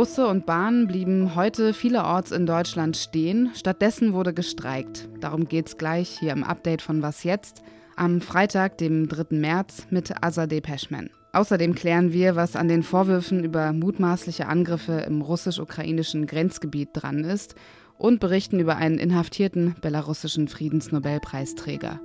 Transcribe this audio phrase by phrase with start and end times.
[0.00, 3.50] Busse und Bahnen blieben heute vielerorts in Deutschland stehen.
[3.54, 5.10] Stattdessen wurde gestreikt.
[5.20, 7.60] Darum geht's gleich hier im Update von Was jetzt
[7.96, 9.36] am Freitag, dem 3.
[9.36, 11.10] März, mit Azadeh Peschman.
[11.34, 17.54] Außerdem klären wir, was an den Vorwürfen über mutmaßliche Angriffe im russisch-ukrainischen Grenzgebiet dran ist
[17.98, 22.00] und berichten über einen inhaftierten belarussischen Friedensnobelpreisträger.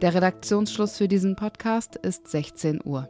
[0.00, 3.06] Der Redaktionsschluss für diesen Podcast ist 16 Uhr.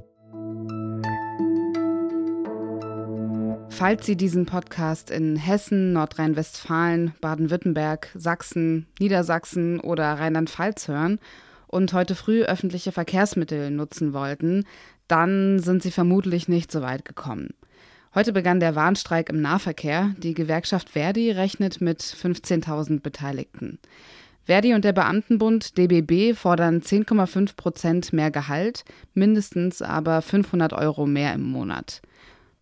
[3.70, 11.18] Falls Sie diesen Podcast in Hessen, Nordrhein-Westfalen, Baden-Württemberg, Sachsen, Niedersachsen oder Rheinland-Pfalz hören
[11.66, 14.64] und heute früh öffentliche Verkehrsmittel nutzen wollten,
[15.08, 17.50] dann sind Sie vermutlich nicht so weit gekommen.
[18.14, 20.14] Heute begann der Warnstreik im Nahverkehr.
[20.16, 23.78] Die Gewerkschaft Verdi rechnet mit 15.000 Beteiligten.
[24.44, 31.34] Verdi und der Beamtenbund DBB fordern 10,5 Prozent mehr Gehalt, mindestens aber 500 Euro mehr
[31.34, 32.00] im Monat.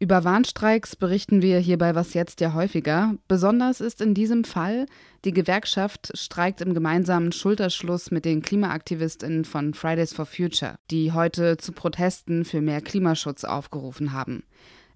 [0.00, 3.14] Über Warnstreiks berichten wir hierbei was jetzt ja häufiger.
[3.28, 4.86] Besonders ist in diesem Fall,
[5.24, 11.58] die Gewerkschaft streikt im gemeinsamen Schulterschluss mit den KlimaaktivistInnen von Fridays for Future, die heute
[11.58, 14.42] zu Protesten für mehr Klimaschutz aufgerufen haben.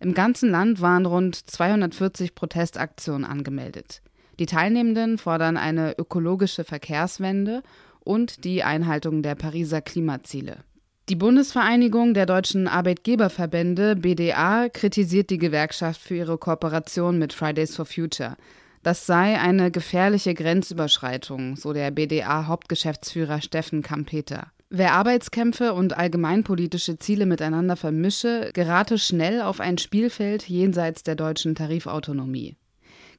[0.01, 4.03] Im ganzen Land waren rund 240 Protestaktionen angemeldet.
[4.41, 7.63] Die Teilnehmenden fordern eine ökologische Verkehrswende
[8.01, 10.65] und die Einhaltung der Pariser Klimaziele.
[11.09, 17.87] Die Bundesvereinigung der deutschen Arbeitgeberverbände BDA kritisiert die Gewerkschaft für ihre Kooperation mit Fridays for
[17.87, 18.37] Future.
[18.83, 24.49] Das sei eine gefährliche Grenzüberschreitung, so der BDA-Hauptgeschäftsführer Steffen Kampeter.
[24.69, 31.55] Wer Arbeitskämpfe und allgemeinpolitische Ziele miteinander vermische, gerate schnell auf ein Spielfeld jenseits der deutschen
[31.55, 32.59] Tarifautonomie.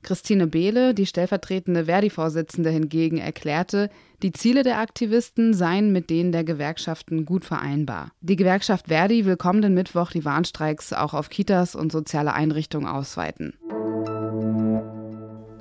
[0.02, 3.90] Christine Behle, die stellvertretende Verdi-Vorsitzende, hingegen erklärte,
[4.24, 8.12] die Ziele der Aktivisten seien mit denen der Gewerkschaften gut vereinbar.
[8.22, 13.54] Die Gewerkschaft Verdi will kommenden Mittwoch die Warnstreiks auch auf Kitas und soziale Einrichtungen ausweiten.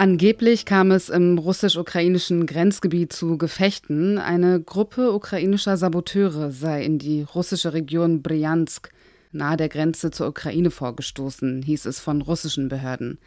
[0.00, 4.18] Angeblich kam es im russisch-ukrainischen Grenzgebiet zu Gefechten.
[4.18, 8.90] Eine Gruppe ukrainischer Saboteure sei in die russische Region Bryansk
[9.32, 13.18] nahe der Grenze zur Ukraine vorgestoßen, hieß es von russischen Behörden.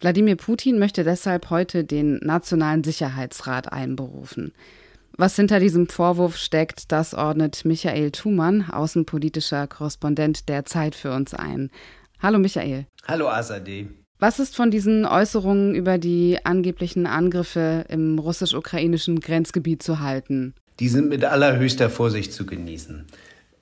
[0.00, 4.52] Wladimir Putin möchte deshalb heute den Nationalen Sicherheitsrat einberufen.
[5.16, 11.32] Was hinter diesem Vorwurf steckt, das ordnet Michael Thumann, außenpolitischer Korrespondent der Zeit für uns
[11.32, 11.70] ein.
[12.20, 12.86] Hallo Michael.
[13.08, 13.86] Hallo Azadeh.
[14.18, 20.54] Was ist von diesen Äußerungen über die angeblichen Angriffe im russisch-ukrainischen Grenzgebiet zu halten?
[20.78, 23.06] Die sind mit allerhöchster Vorsicht zu genießen.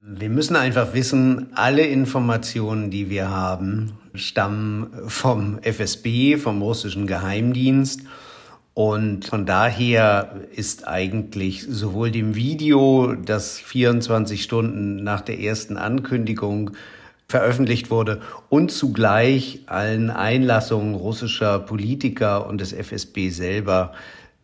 [0.00, 8.02] Wir müssen einfach wissen, alle Informationen, die wir haben, stammen vom FSB, vom russischen Geheimdienst.
[8.74, 16.72] Und von daher ist eigentlich sowohl dem Video, das 24 Stunden nach der ersten Ankündigung
[17.28, 23.92] veröffentlicht wurde, und zugleich allen Einlassungen russischer Politiker und des FSB selber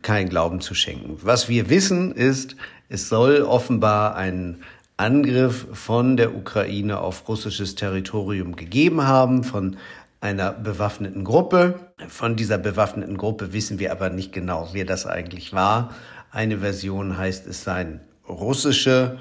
[0.01, 1.17] kein Glauben zu schenken.
[1.21, 2.55] Was wir wissen ist,
[2.89, 4.57] es soll offenbar ein
[5.01, 9.77] Angriff von der Ukraine auf russisches Territorium gegeben haben, von
[10.19, 11.79] einer bewaffneten Gruppe.
[12.07, 15.95] Von dieser bewaffneten Gruppe wissen wir aber nicht genau, wer das eigentlich war.
[16.29, 19.17] Eine Version heißt, es seien russische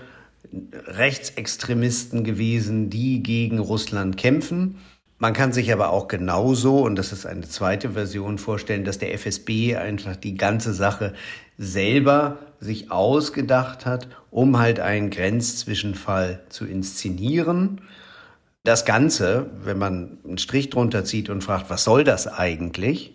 [0.87, 4.77] Rechtsextremisten gewesen, die gegen Russland kämpfen.
[5.23, 9.13] Man kann sich aber auch genauso, und das ist eine zweite Version, vorstellen, dass der
[9.13, 11.13] FSB einfach die ganze Sache
[11.59, 17.83] selber sich ausgedacht hat, um halt einen Grenzzwischenfall zu inszenieren.
[18.65, 23.13] Das Ganze, wenn man einen Strich drunter zieht und fragt, was soll das eigentlich,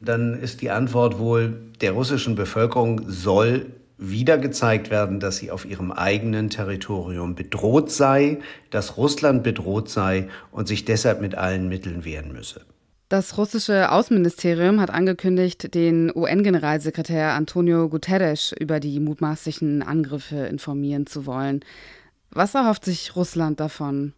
[0.00, 3.66] dann ist die Antwort wohl, der russischen Bevölkerung soll
[3.98, 8.38] wieder gezeigt werden, dass sie auf ihrem eigenen Territorium bedroht sei,
[8.70, 12.62] dass Russland bedroht sei und sich deshalb mit allen Mitteln wehren müsse.
[13.08, 21.24] Das russische Außenministerium hat angekündigt, den UN-Generalsekretär Antonio Guterres über die mutmaßlichen Angriffe informieren zu
[21.24, 21.60] wollen.
[22.30, 24.12] Was erhofft sich Russland davon?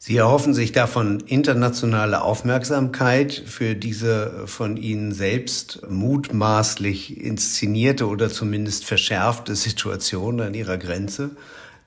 [0.00, 8.84] Sie erhoffen sich davon internationale Aufmerksamkeit für diese von Ihnen selbst mutmaßlich inszenierte oder zumindest
[8.84, 11.30] verschärfte Situation an Ihrer Grenze.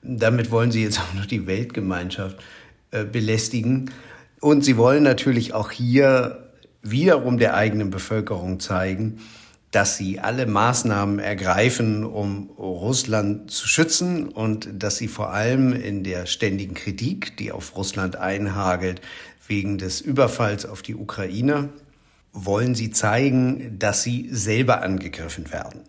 [0.03, 2.37] Damit wollen Sie jetzt auch noch die Weltgemeinschaft
[2.91, 3.91] äh, belästigen.
[4.41, 6.49] Und Sie wollen natürlich auch hier
[6.81, 9.19] wiederum der eigenen Bevölkerung zeigen,
[9.71, 16.03] dass sie alle Maßnahmen ergreifen, um Russland zu schützen und dass sie vor allem in
[16.03, 19.01] der ständigen Kritik, die auf Russland einhagelt,
[19.47, 21.69] wegen des Überfalls auf die Ukraine,
[22.33, 25.81] wollen sie zeigen, dass sie selber angegriffen werden.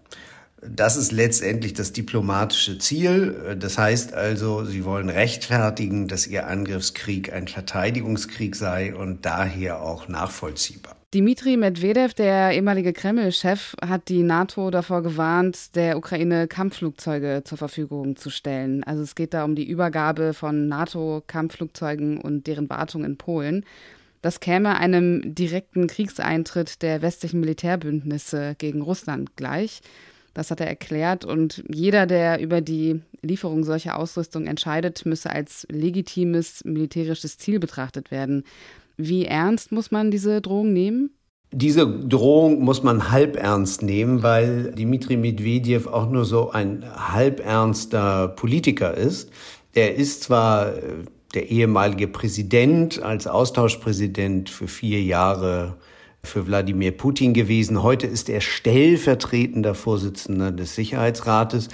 [0.64, 3.56] Das ist letztendlich das diplomatische Ziel.
[3.58, 10.06] Das heißt also, sie wollen rechtfertigen, dass ihr Angriffskrieg ein Verteidigungskrieg sei und daher auch
[10.06, 10.96] nachvollziehbar.
[11.12, 18.16] Dmitri Medvedev, der ehemalige Kreml-Chef, hat die NATO davor gewarnt, der Ukraine Kampfflugzeuge zur Verfügung
[18.16, 18.82] zu stellen.
[18.84, 23.66] Also es geht da um die Übergabe von NATO-Kampfflugzeugen und deren Wartung in Polen.
[24.22, 29.82] Das käme einem direkten Kriegseintritt der westlichen Militärbündnisse gegen Russland gleich.
[30.34, 31.24] Das hat er erklärt.
[31.24, 38.10] Und jeder, der über die Lieferung solcher Ausrüstung entscheidet, müsse als legitimes militärisches Ziel betrachtet
[38.10, 38.44] werden.
[38.96, 41.10] Wie ernst muss man diese Drohung nehmen?
[41.54, 48.28] Diese Drohung muss man halb ernst nehmen, weil Dmitri Medvedev auch nur so ein halbernster
[48.28, 49.30] Politiker ist.
[49.74, 50.80] Er ist zwar äh,
[51.34, 55.76] der ehemalige Präsident als Austauschpräsident für vier Jahre
[56.24, 57.82] für Wladimir Putin gewesen.
[57.82, 61.68] Heute ist er stellvertretender Vorsitzender des Sicherheitsrates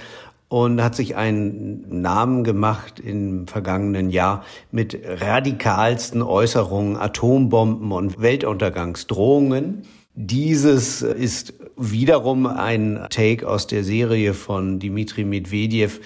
[0.47, 9.83] und hat sich einen Namen gemacht im vergangenen Jahr mit radikalsten Äußerungen, Atombomben und Weltuntergangsdrohungen.
[10.15, 16.01] Dieses ist wiederum ein Take aus der Serie von Dmitri Medvedev,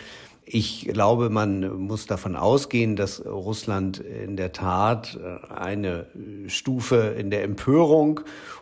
[0.54, 6.06] ich glaube, man muss davon ausgehen, dass Russland in der Tat äh, eine
[6.46, 8.20] Stufe in der Empörung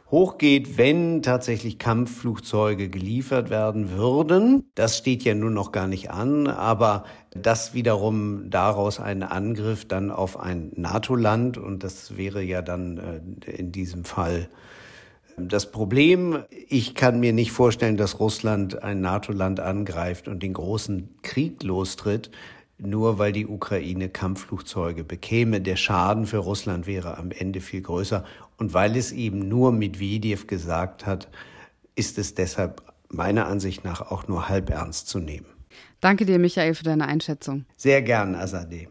[0.09, 4.71] hochgeht, wenn tatsächlich Kampfflugzeuge geliefert werden würden.
[4.73, 7.03] Das steht ja nun noch gar nicht an, aber
[7.35, 12.97] das wiederum daraus einen Angriff dann auf ein NATO-Land und das wäre ja dann
[13.45, 14.47] äh, in diesem Fall
[15.37, 21.09] das Problem, ich kann mir nicht vorstellen, dass Russland ein NATO-Land angreift und den großen
[21.21, 22.31] Krieg lostritt,
[22.77, 25.61] nur weil die Ukraine Kampfflugzeuge bekäme.
[25.61, 28.25] Der Schaden für Russland wäre am Ende viel größer.
[28.57, 31.27] Und weil es eben nur Medvedev gesagt hat,
[31.95, 35.45] ist es deshalb meiner Ansicht nach auch nur halb ernst zu nehmen.
[35.99, 37.65] Danke dir, Michael, für deine Einschätzung.
[37.75, 38.87] Sehr gern, Azadeh.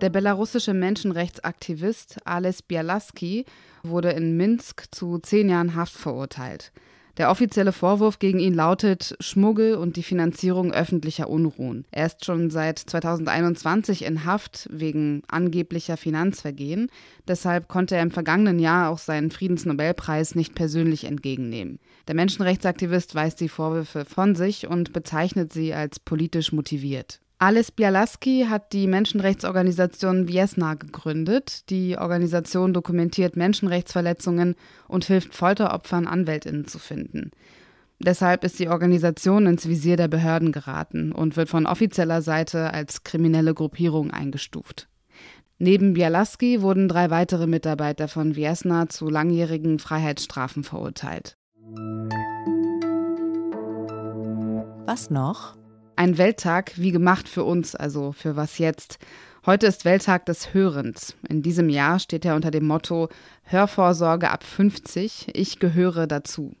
[0.00, 3.44] Der belarussische Menschenrechtsaktivist Ales Bialaski
[3.82, 6.70] wurde in Minsk zu zehn Jahren Haft verurteilt.
[7.16, 11.84] Der offizielle Vorwurf gegen ihn lautet Schmuggel und die Finanzierung öffentlicher Unruhen.
[11.90, 16.92] Er ist schon seit 2021 in Haft wegen angeblicher Finanzvergehen.
[17.26, 21.80] Deshalb konnte er im vergangenen Jahr auch seinen Friedensnobelpreis nicht persönlich entgegennehmen.
[22.06, 27.18] Der Menschenrechtsaktivist weist die Vorwürfe von sich und bezeichnet sie als politisch motiviert.
[27.40, 31.70] Alice Bialaski hat die Menschenrechtsorganisation Viesna gegründet.
[31.70, 34.56] Die Organisation dokumentiert Menschenrechtsverletzungen
[34.88, 37.30] und hilft Folteropfern Anwältinnen zu finden.
[38.00, 43.04] Deshalb ist die Organisation ins Visier der Behörden geraten und wird von offizieller Seite als
[43.04, 44.88] kriminelle Gruppierung eingestuft.
[45.58, 51.36] Neben Bialaski wurden drei weitere Mitarbeiter von Viesna zu langjährigen Freiheitsstrafen verurteilt.
[54.86, 55.57] Was noch?
[55.98, 59.00] Ein Welttag wie gemacht für uns, also für was jetzt.
[59.44, 61.16] Heute ist Welttag des Hörens.
[61.28, 63.08] In diesem Jahr steht er unter dem Motto
[63.42, 66.54] Hörvorsorge ab 50, ich gehöre dazu.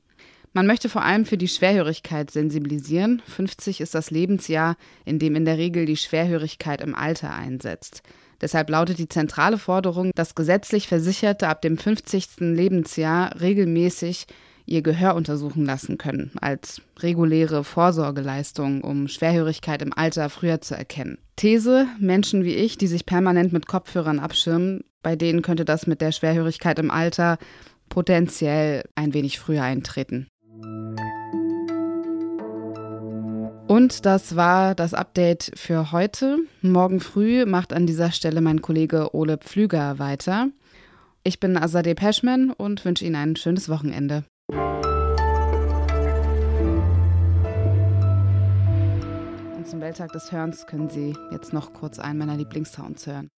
[0.54, 3.22] Man möchte vor allem für die Schwerhörigkeit sensibilisieren.
[3.26, 8.02] 50 ist das Lebensjahr, in dem in der Regel die Schwerhörigkeit im Alter einsetzt.
[8.40, 12.40] Deshalb lautet die zentrale Forderung, dass gesetzlich Versicherte ab dem 50.
[12.40, 14.26] Lebensjahr regelmäßig
[14.68, 21.18] ihr Gehör untersuchen lassen können, als reguläre Vorsorgeleistung, um Schwerhörigkeit im Alter früher zu erkennen.
[21.36, 26.00] These, Menschen wie ich, die sich permanent mit Kopfhörern abschirmen, bei denen könnte das mit
[26.00, 27.38] der Schwerhörigkeit im Alter
[27.88, 30.26] potenziell ein wenig früher eintreten.
[33.68, 36.38] Und das war das Update für heute.
[36.62, 40.48] Morgen früh macht an dieser Stelle mein Kollege Ole Pflüger weiter.
[41.22, 44.24] Ich bin Azadeh Peschman und wünsche Ihnen ein schönes Wochenende.
[49.68, 53.30] Zum Welttag des Hörens können Sie jetzt noch kurz einen meiner Lieblingssounds hören.